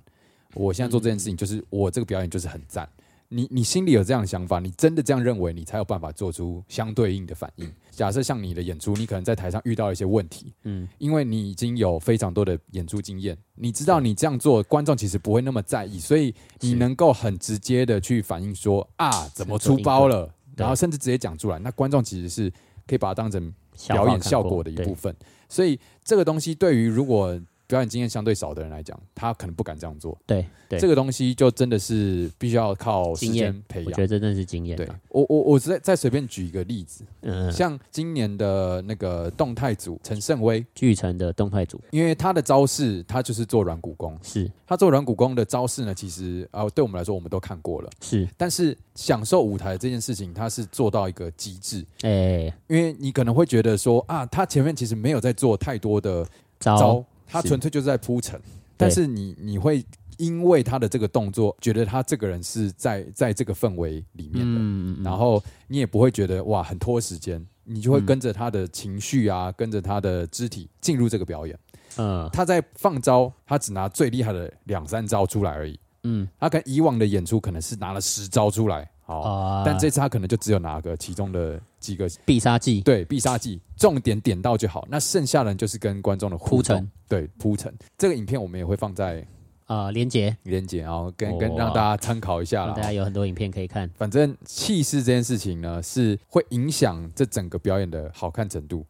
[0.54, 2.88] 我现在做这件事情就是我这个表演就是很赞。
[3.34, 7.68] 你你心里有这样的想法，你真的这样认为，你才有办法做出相对应的反应。
[7.90, 22.48] 假设像你的演出，你可能在台上遇到一些问题，嗯，因为你已经有非常多的演出经验，你知道你这样做，观众其实不会那么在意，所以你能够很直接的去反映说啊，怎么出包了，然后甚至直接讲出来，那观众其实是
[22.86, 23.52] 可以把它当成
[23.88, 25.12] 表演效果的一部分。
[25.48, 30.16] 所以这个东西对于如果表演经验相对少的人来讲，他可能不敢这样做。
[30.26, 33.86] 对对，这个东西就真的是必须要靠时经验间培养。
[33.86, 34.02] 我觉。
[34.02, 35.00] 得真的是经验对啊。
[35.08, 41.80] 我我我再再随便举一个例子，嗯，像今年的那个动态组陈胜威，巨城的动态组。
[41.90, 44.50] 因为他的招式他就是做软骨功，是。
[44.66, 56.26] 他做软骨功的招式呢，其实啊、对我们来说我们都看过了，是，但是享受舞台这件事情，他是做到一个极致，哎，因为你可能会觉得说啊，他前面其实没有在做太多的
[56.60, 56.78] 招。
[56.78, 58.40] 招，他纯粹就是在铺陈。
[58.76, 59.84] 但是你你会
[60.16, 71.58] 因为他的这个动作，觉得他这个人是在在这个氛围里面的，嗯然后你也不会觉得哇很拖时间，你就会跟着他的情绪啊，跟着他的肢体进入这个表演。
[71.96, 72.28] 嗯。
[72.32, 75.78] 他在放招，他只拿最厉害的两三招出来而已。
[76.02, 76.28] 嗯。
[76.38, 84.86] 他跟以往的演出可能是拿了十招出来，好，啊但这次他可能就只有拿个其中的几个，必杀技，对必杀技，重点点到就好。
[84.90, 87.72] 那剩下的就是跟观众的铺陈，对铺陈。
[87.98, 89.26] 这个影片我们也会放在
[89.66, 92.82] 啊，连接，连接，然后跟跟哦让大家参考一下啦让大。
[92.82, 93.90] 家有很多影片可以看。
[93.94, 98.86] 反正气势这件事情呢，是会影响这整个表演的好看程度。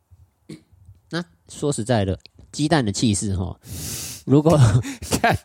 [1.11, 2.17] 那说实在的，
[2.53, 3.59] 鸡蛋的气势哈，
[4.27, 4.57] 如果
[5.21, 5.37] 看，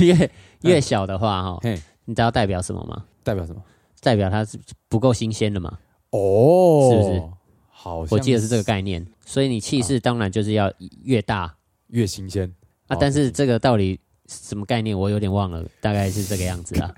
[0.00, 0.30] 越
[0.62, 3.04] 越小的话哈，嘿，你知道代表什么吗？
[3.22, 3.62] 代表什么？
[4.06, 4.56] 代表它是
[4.88, 5.76] 不够新鲜的嘛？
[6.10, 7.22] 哦，是不是？
[7.68, 11.52] 好像我记得是这个概念，所以你气势当然就是要越大
[11.88, 12.48] 越新鲜
[12.86, 12.94] 啊。
[12.94, 16.94] 哦但是这个到底什么概念，我有点忘了，大概是这个样子啊。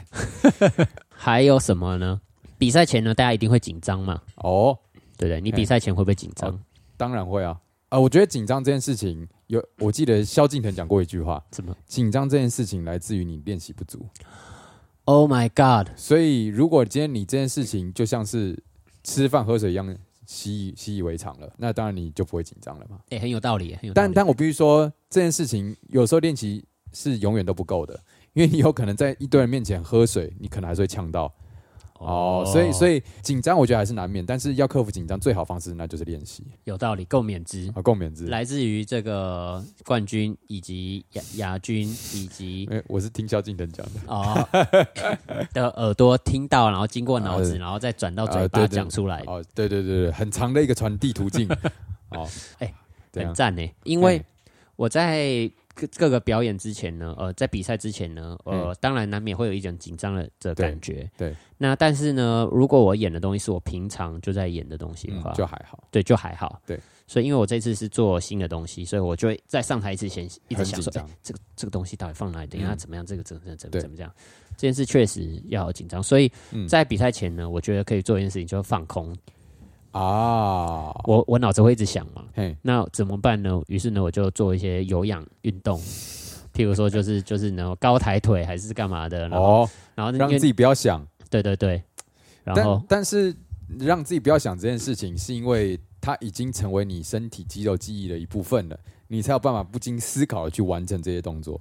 [1.08, 2.20] 还有什么呢？
[2.58, 4.78] 比赛前呢，大家一定会紧张嘛，哦。
[5.16, 5.40] 对不对？
[5.40, 6.60] 你比赛前会不会紧张哦？
[6.96, 14.06] 当然会啊，啊、我觉得紧张这件事情有，我记得萧敬腾讲过一句话，怎么紧张这件事情来自于你练习不足。
[15.08, 15.88] ？Oh my God！
[15.96, 18.62] 所以如果今天你这件事情就像是
[19.02, 22.98] 吃饭喝水一样习以习以为常了，那当然你就不会紧张了嘛。
[23.08, 24.06] 哎、很有道理，很有道理。
[24.06, 27.98] 但但我必须说，这件事情有时候练习是永远都不够的，
[28.34, 31.34] 因为你有可能在一堆人面前喝水，你可能还是会呛到。
[31.98, 37.70] 哦，所以所以以紧张我觉得还是难免，但是要克服紧张最好方式那就是练习有道理，共勉之。
[37.74, 38.26] 啊，共勉之。
[38.26, 44.00] 来自于这个冠军以及亚亚军以及因为我是听萧敬腾讲的。
[44.06, 44.48] 哦
[45.52, 51.48] 的耳朵听到，然后经过脑子，啊然后再转到嘴巴讲出来，哦，对对对对，很长的一个传递途径。
[52.10, 52.72] 哦，哎
[53.12, 53.70] 这样很赞呢。
[53.84, 54.24] 因为嗯
[54.76, 61.02] 我在各各个表演之前呢，呃，在比赛之前呢，呃，当然难免会有一种紧张的的感觉。
[61.02, 66.60] 嗯对对那但是呢，如果我演的东西是我平常就在演的东西的话，嗯，就还好，对就还好。
[66.66, 72.46] 对，所以因为我这次是做新的东西，所以我就会在上台之前一直想说，这个这个东西到底放哪里？
[72.48, 73.04] 等一下嗯怎么样？
[73.04, 74.12] 这个怎么怎么怎么怎么这样？
[74.56, 79.16] 这件事确实要紧张，所以嗯在比赛前呢，我觉得可以做一件事情，就是放空。
[79.92, 80.92] 啊。
[81.04, 83.60] 我我脑子会一直想嘛，嘿，那怎么办呢？
[83.68, 85.80] 于是呢，我就做一些有氧运动，
[86.54, 91.82] 譬如说就是就是呢高抬腿还是干嘛的，然后、哦，然后让自己不要想，对对对，
[92.44, 93.34] 然后但但是
[93.78, 101.60] 让自己不要想这件事情，是因为它已经成为你身体肌肉记忆的一部分了，你才有办法不经思考的去完成这些动作。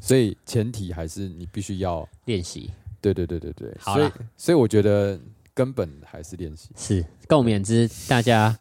[0.00, 2.70] 所以前提还是你必须要，练习。
[3.00, 5.18] 对对对对对，所以所以我觉得
[5.58, 6.70] 根本还是练习。
[6.76, 8.56] 是共勉之，大家。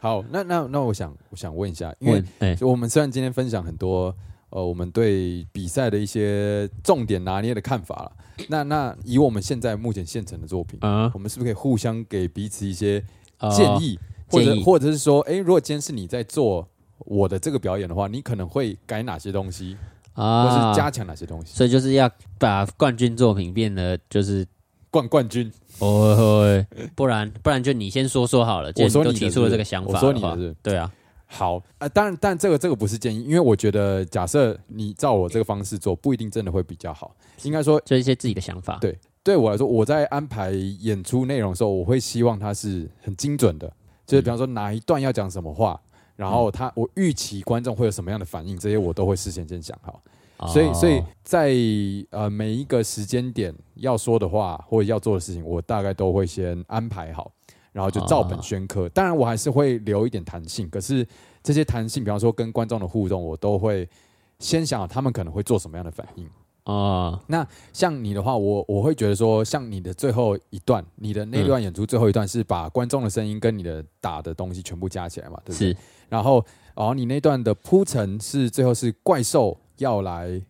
[0.00, 2.56] 好，那那那我想我想问一下，因为哎。
[2.56, 4.12] 就我们虽然今天分享很多
[4.48, 8.12] 呃我们对比赛的一些重点拿捏的看法了，
[8.48, 11.08] 那那以我们现在目前现成的作品，啊。
[11.14, 13.00] 我们是不是可以互相给彼此一些
[13.38, 13.96] 呃建议，
[14.28, 19.76] 或者或者是说，哎、如果今天是你在做我的这个表演的话，你可能会改哪些东西
[20.14, 21.56] 啊，或啊是加强哪些东西？
[21.56, 22.10] 所以就是要
[22.40, 24.44] 把冠军作品变得就是
[24.90, 28.72] 冠冠军，哦，不然不然就你先说说好了。
[28.76, 30.92] 我说你提出了是不是这个想法我说你话的是对啊，
[31.26, 37.14] 好啊、当然，但这个这个不是建议，因为我觉得假设你照我这个方式做，不一定真的会比较好。
[37.42, 38.78] 应该说，就一些自己的想法。
[38.80, 43.72] 对对我来说，我在安排演出内容的时候，我会希望它是很精准的，
[44.06, 45.80] 就是比方说哪一段要讲什么话，
[46.16, 50.02] 然后他我预期观众会有什么样的反应，这些我都会事先先想好。
[50.40, 51.54] 哦所以，所以在
[52.10, 57.30] 呃每一个时间点要说的话或者要做的事情，我大概都会先安排好，
[57.72, 58.88] 然后就照本宣科。
[58.88, 61.06] 当然，我还是会留一点弹性，可是
[61.42, 63.88] 这些弹性，比方说跟观众的互动，我都会
[64.38, 66.26] 先想他们可能会做什么样的反应。
[66.64, 67.20] 啊。
[67.26, 75.68] 那，像你的话，我我会觉得说，像你的最后一段，你的那段演出最后一段是把观众的声音跟你的打的东西全部加起来嘛，对不对？
[75.72, 75.76] 是
[76.08, 80.40] 然后，然后你那段的铺陈是最后是怪兽要来，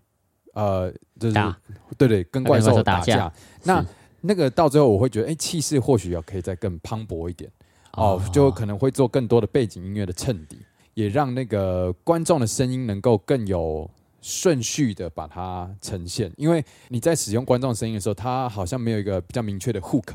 [0.54, 1.54] 呃，就是
[1.96, 3.16] 对对，跟怪兽打架。
[3.16, 3.32] 架。
[3.64, 3.86] 那
[4.20, 7.50] 那个到最后，我会觉得，哎，气势或许要可以再更磅礴一点。
[7.94, 10.58] 哦，就可能会做更多的背景音乐的衬底，
[10.94, 16.33] 也让那个观众的声音能够更有顺序的把它呈现。
[16.37, 20.14] 因为你在使用观众声音的时候，它好像没有一个比较明确的 hook，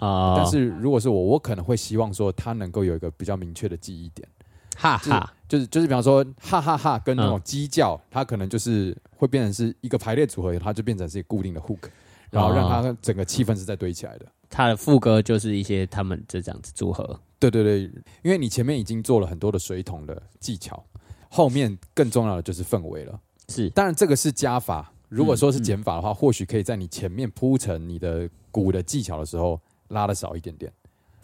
[0.00, 4.26] 哦，但是如果是我，我可能会希望说它能够有一个比较明确的记忆点。
[4.74, 11.88] 就是哈哈，就是就是，比方说哈哈哈跟那种嗯鸡叫，它可能就是会变成是一个排列组合，它就变成是一个固定的 hook，
[12.30, 14.26] 然后让它整个气氛是在堆起来的。
[14.50, 17.18] 它的副歌就是一些他们这样子组合。
[17.38, 17.82] 对对对，
[18.22, 20.82] 因为你前面已经做了很多的水桶的技巧，
[21.28, 23.20] 后面更重要的就是氛围了。
[23.48, 30.72] 是当然这个是加法，如果说是减法的话，或许可以在你前面铺成你的鼓的技巧的时候拉的少一点点。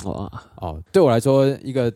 [0.05, 1.93] 哦哦，对我来说，一个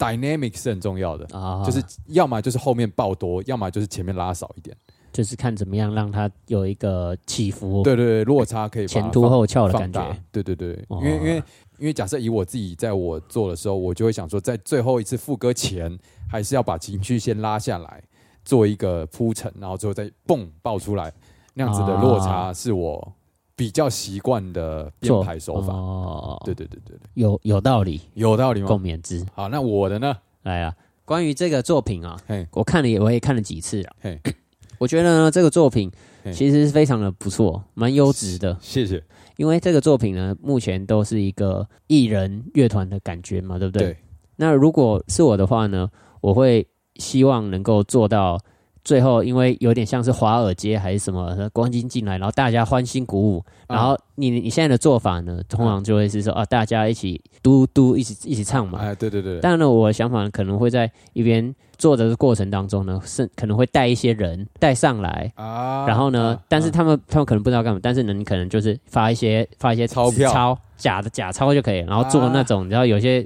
[0.00, 4.74] dynamic 是很重要的，啊，就是要么就是后面爆多，要么就是前面拉少一点。
[5.12, 10.16] 就是看怎么样让它有一个起伏，对对对，落差可以前凸后翘的感觉。。
[10.30, 11.42] 对对对，哦因为因为
[11.78, 15.98] 因为假设以我自己在我做的时候，我就会想说，在最后一次副歌前，
[16.30, 18.00] 还是要把情绪先拉下来，
[18.44, 21.12] 做一个铺陈，然后最后再蹦爆出来，
[21.54, 23.12] 那样子的落差是我
[23.60, 25.74] 比较习惯的编做排手法。
[25.74, 28.80] 哦，对对对对对，有有道理，有道理共？
[28.80, 29.22] 勉之。
[29.34, 30.16] 好，那我的呢？
[30.44, 33.90] 来啊，关于这个作品啊，嘿，我看了也我也看了几次了。
[34.00, 34.18] 嘿，
[34.80, 35.92] 我觉得呢，这个作品
[36.32, 38.56] 其实是非常的不错，蛮优质的。
[38.62, 39.04] 谢谢。
[39.36, 43.88] 因为这个作品呢，目前都是一个艺人乐团的感觉嘛，对不对？
[43.88, 43.96] 对，
[44.36, 45.90] 那如果是我的话呢，
[46.22, 48.40] 我会希望能够做到
[48.84, 53.76] 最后，因为有点像是华尔街还是什么光金进来，然后大家欢欣鼓舞，啊。
[53.76, 58.78] 然后你你现在的做法呢，通常就会是说啊，大家一起嘟嘟一起一起唱嘛。
[58.80, 66.70] 哎，对对对，当然呢，我的想法可能会在一边做的过程当中呢，是可能会带一些人带上来，啊然后呢，啊但是啊。
[66.72, 70.32] 他们他们可能不知道干嘛，但是呢，你可能就是发一些发一些钞票。
[70.32, 73.20] 钞假的假钞就可以，然后做那种，你知道有些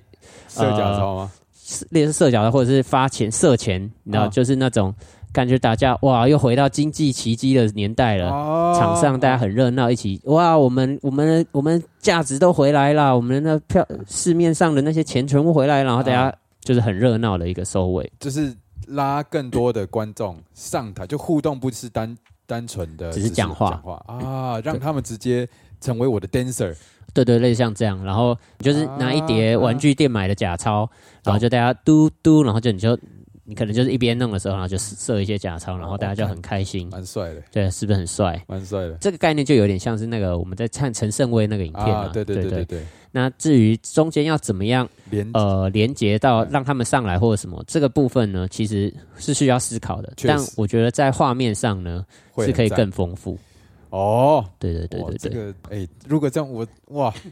[0.48, 1.30] 射假钞吗？
[1.90, 4.28] 类似射脚的，或者是发钱射钱，你知道，啊。
[4.28, 4.92] 就是那种
[5.34, 8.30] 感觉打架哇，又回到经济奇迹的年代了。
[8.30, 18.52] 哦场上大家很热闹，一起哇，我们我们我们价值都回来了，我们的票市面上的那些钱全部回来，然后大家啊就是很热闹的一个收尾，就是
[18.88, 22.16] 拉更多的观众上台，就互动不是单
[22.46, 23.70] 单纯的只是讲话。
[23.70, 24.02] 讲话。
[24.06, 25.48] 啊，让他们直接
[25.80, 26.74] 成为我的 dancer
[27.12, 30.90] 对对，类似像这样，然后你就是拿一叠啊玩具店买的假钞，
[31.22, 32.98] 然后就大家嘟嘟，然后就你就
[33.44, 38.42] 你可能就是一边弄的时候，然后就设一些假钞，然后大家就很开心，蛮帅的，对，是不是很帅？
[38.48, 38.94] 蛮帅的。
[39.00, 42.82] 这个概念就有点像是那个我们在看陈胜威那个影片啊，对对对对对，
[43.12, 50.12] 那至于中间要怎么样连呃连接到让他们上来或者什么这个部分呢，其实是需要思考的。
[50.26, 52.04] 但我觉得在画面上呢
[52.38, 53.38] 是可以更丰富。
[53.90, 57.12] 哦，对对对对对，个哎，如果这样我哇。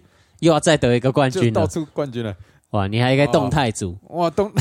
[0.42, 2.36] 又要再得一个冠军了，到处冠军了，
[2.72, 2.86] 哇！
[2.86, 4.52] 你还应该动态组哇动，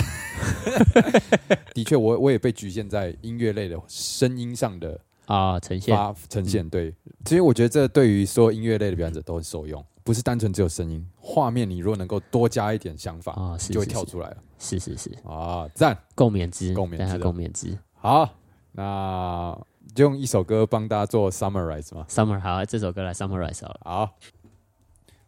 [1.73, 6.93] 的确我我也被局限在音乐类的声音上的啊，呈现发呈现，对，
[7.25, 15.97] 其实我觉得这对于所有音乐类的表演者都很受用，不是单纯只有声音，画面你如果能够多加一点想法，啊，是就会是是跳出来了是是是，啊，赞！
[16.13, 17.77] 共勉之，共勉之共勉之。
[17.93, 18.29] 好，
[18.73, 19.57] 那
[19.95, 22.05] 就用一首歌帮大家做 summarize 吗。
[22.09, 23.79] Summer 好，这首歌来 summarize 好了。
[23.83, 24.09] 好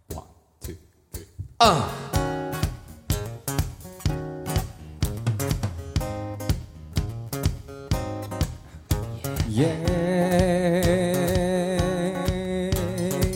[0.09, 0.23] ，one
[0.59, 0.75] two
[1.13, 2.22] three，
[9.54, 9.70] 耶，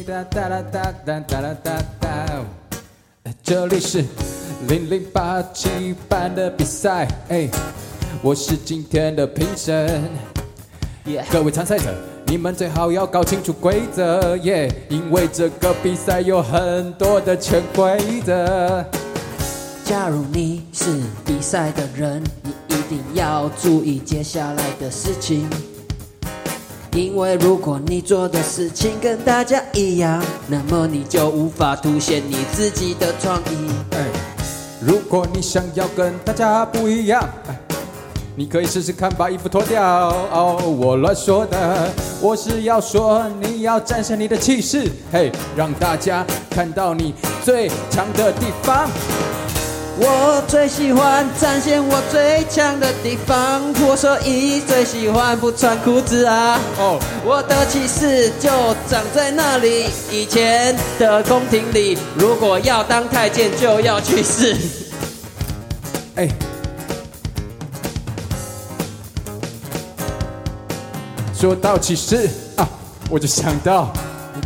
[0.07, 2.43] 哒哒哒哒哒哒哒哒！
[3.43, 4.03] 这里是
[4.67, 7.47] 零零八七班的比赛，哎，
[8.23, 10.09] 我是今天的评审。
[11.31, 11.93] 各位参赛者，
[12.25, 17.95] 你们最好要搞清楚规则，耶，因为这个比赛有很多的潜规
[18.25, 18.83] 则。
[19.85, 25.47] 假如你是比赛的人，你一定要注意接下来的事情。
[26.97, 33.69] 因为如果你做的事情跟大家一样，那么你就无法凸显你自己的创意。
[33.91, 34.03] 哎，
[34.81, 37.23] 如果你想要跟大家不一样，
[38.35, 39.79] 你可以试试看把衣服脱掉。
[39.83, 41.87] 哦，我乱说的，
[42.19, 47.13] 我是要说你要展现你的气势，嘿，让大家看到你
[47.45, 48.89] 最强的地方。
[49.99, 56.59] 我最喜欢展现我最强的地方，我所以最喜欢不穿裤子啊。
[56.77, 58.49] 哦，我的气势就
[58.87, 64.55] 长在那里，以前的宫廷里，如果要当太监就要去试。
[66.15, 66.29] 哎。
[71.33, 72.67] 说到起势啊，
[73.11, 73.93] 我就想到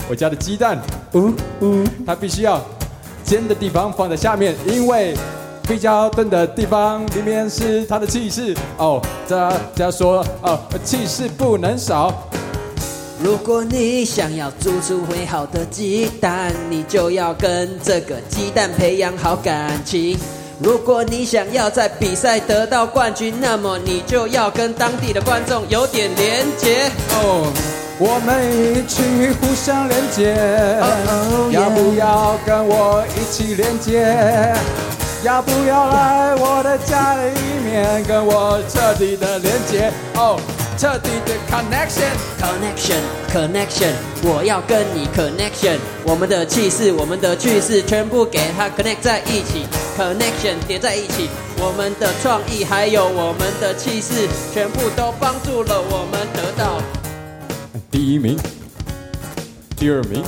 [0.09, 0.77] 我家的鸡蛋，
[1.13, 2.61] 呜呜，它必须要
[3.23, 5.15] 尖的地方放在下面，因为
[5.71, 8.53] 比较钝的地方里面是他的气势。
[8.75, 12.13] 哦，大家说哦，气势不能少。
[13.23, 20.19] 如果你想要煮出会好的鸡蛋，你就要跟这个鸡蛋培养好感情。
[20.59, 26.91] 如果你想要在比赛得到冠军，那么你就要跟当地的观众有点连结。
[27.11, 27.49] 哦，
[27.97, 29.01] 我们一起
[29.39, 30.35] 互相连接，
[30.81, 34.53] 哦要不要跟我一起连接？
[35.23, 37.31] 要不要来我的家里
[37.63, 39.93] 面跟我彻底的连接？
[40.15, 40.39] 哦，
[40.79, 42.09] 彻底的 connection。
[42.41, 43.01] connection
[43.31, 43.93] connection，
[44.23, 56.81] 我要跟你 connection，我们的气势，我们的趣事，全部给它 connect 在一起，connection 叠在一起，我们的创意还有我们的气势，全部都帮助了我们得到。
[57.91, 58.35] 第一名，
[59.77, 60.23] 第二名，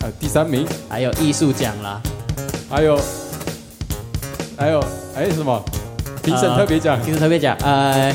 [0.00, 2.02] 呃，第三名，还有艺术奖啦，
[2.68, 2.98] 还有，
[4.58, 4.84] 还有，
[5.14, 5.62] 还有，什么？
[6.20, 7.00] 评审特别奖。
[7.00, 8.12] 评审特别奖，呃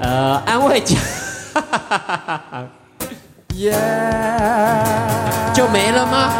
[0.00, 0.98] 呃，安慰奖
[3.54, 3.72] 耶！
[5.54, 6.32] 就没了吗？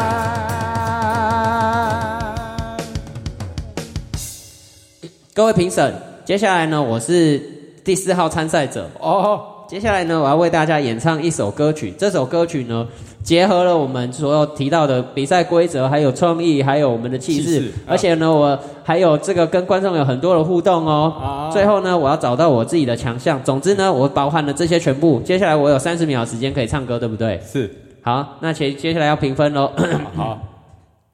[5.32, 5.94] 各位评审，
[6.24, 7.38] 接下来呢，我是
[7.84, 8.90] 第四号参赛者。
[8.98, 11.94] 哦，接下来呢，我要为大家演唱一首歌曲。
[11.96, 12.88] 这首歌曲呢，
[13.24, 21.12] 结合了我们所有提到的比赛规则，还有创意，还有我们的气势气，而且呢，我还有这个跟观众有很多的互动哦。
[21.18, 23.42] 啊最后呢，我要找到我自己的强项。
[23.42, 25.20] 总之呢，我包含了这些全部。
[25.22, 27.40] 接下来我有三十秒时间可以唱歌，对不对？
[27.42, 29.72] 是，好，那接接下来要评分喽。
[30.14, 30.38] 好，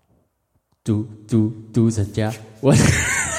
[0.82, 2.74] 嘟嘟嘟成家，我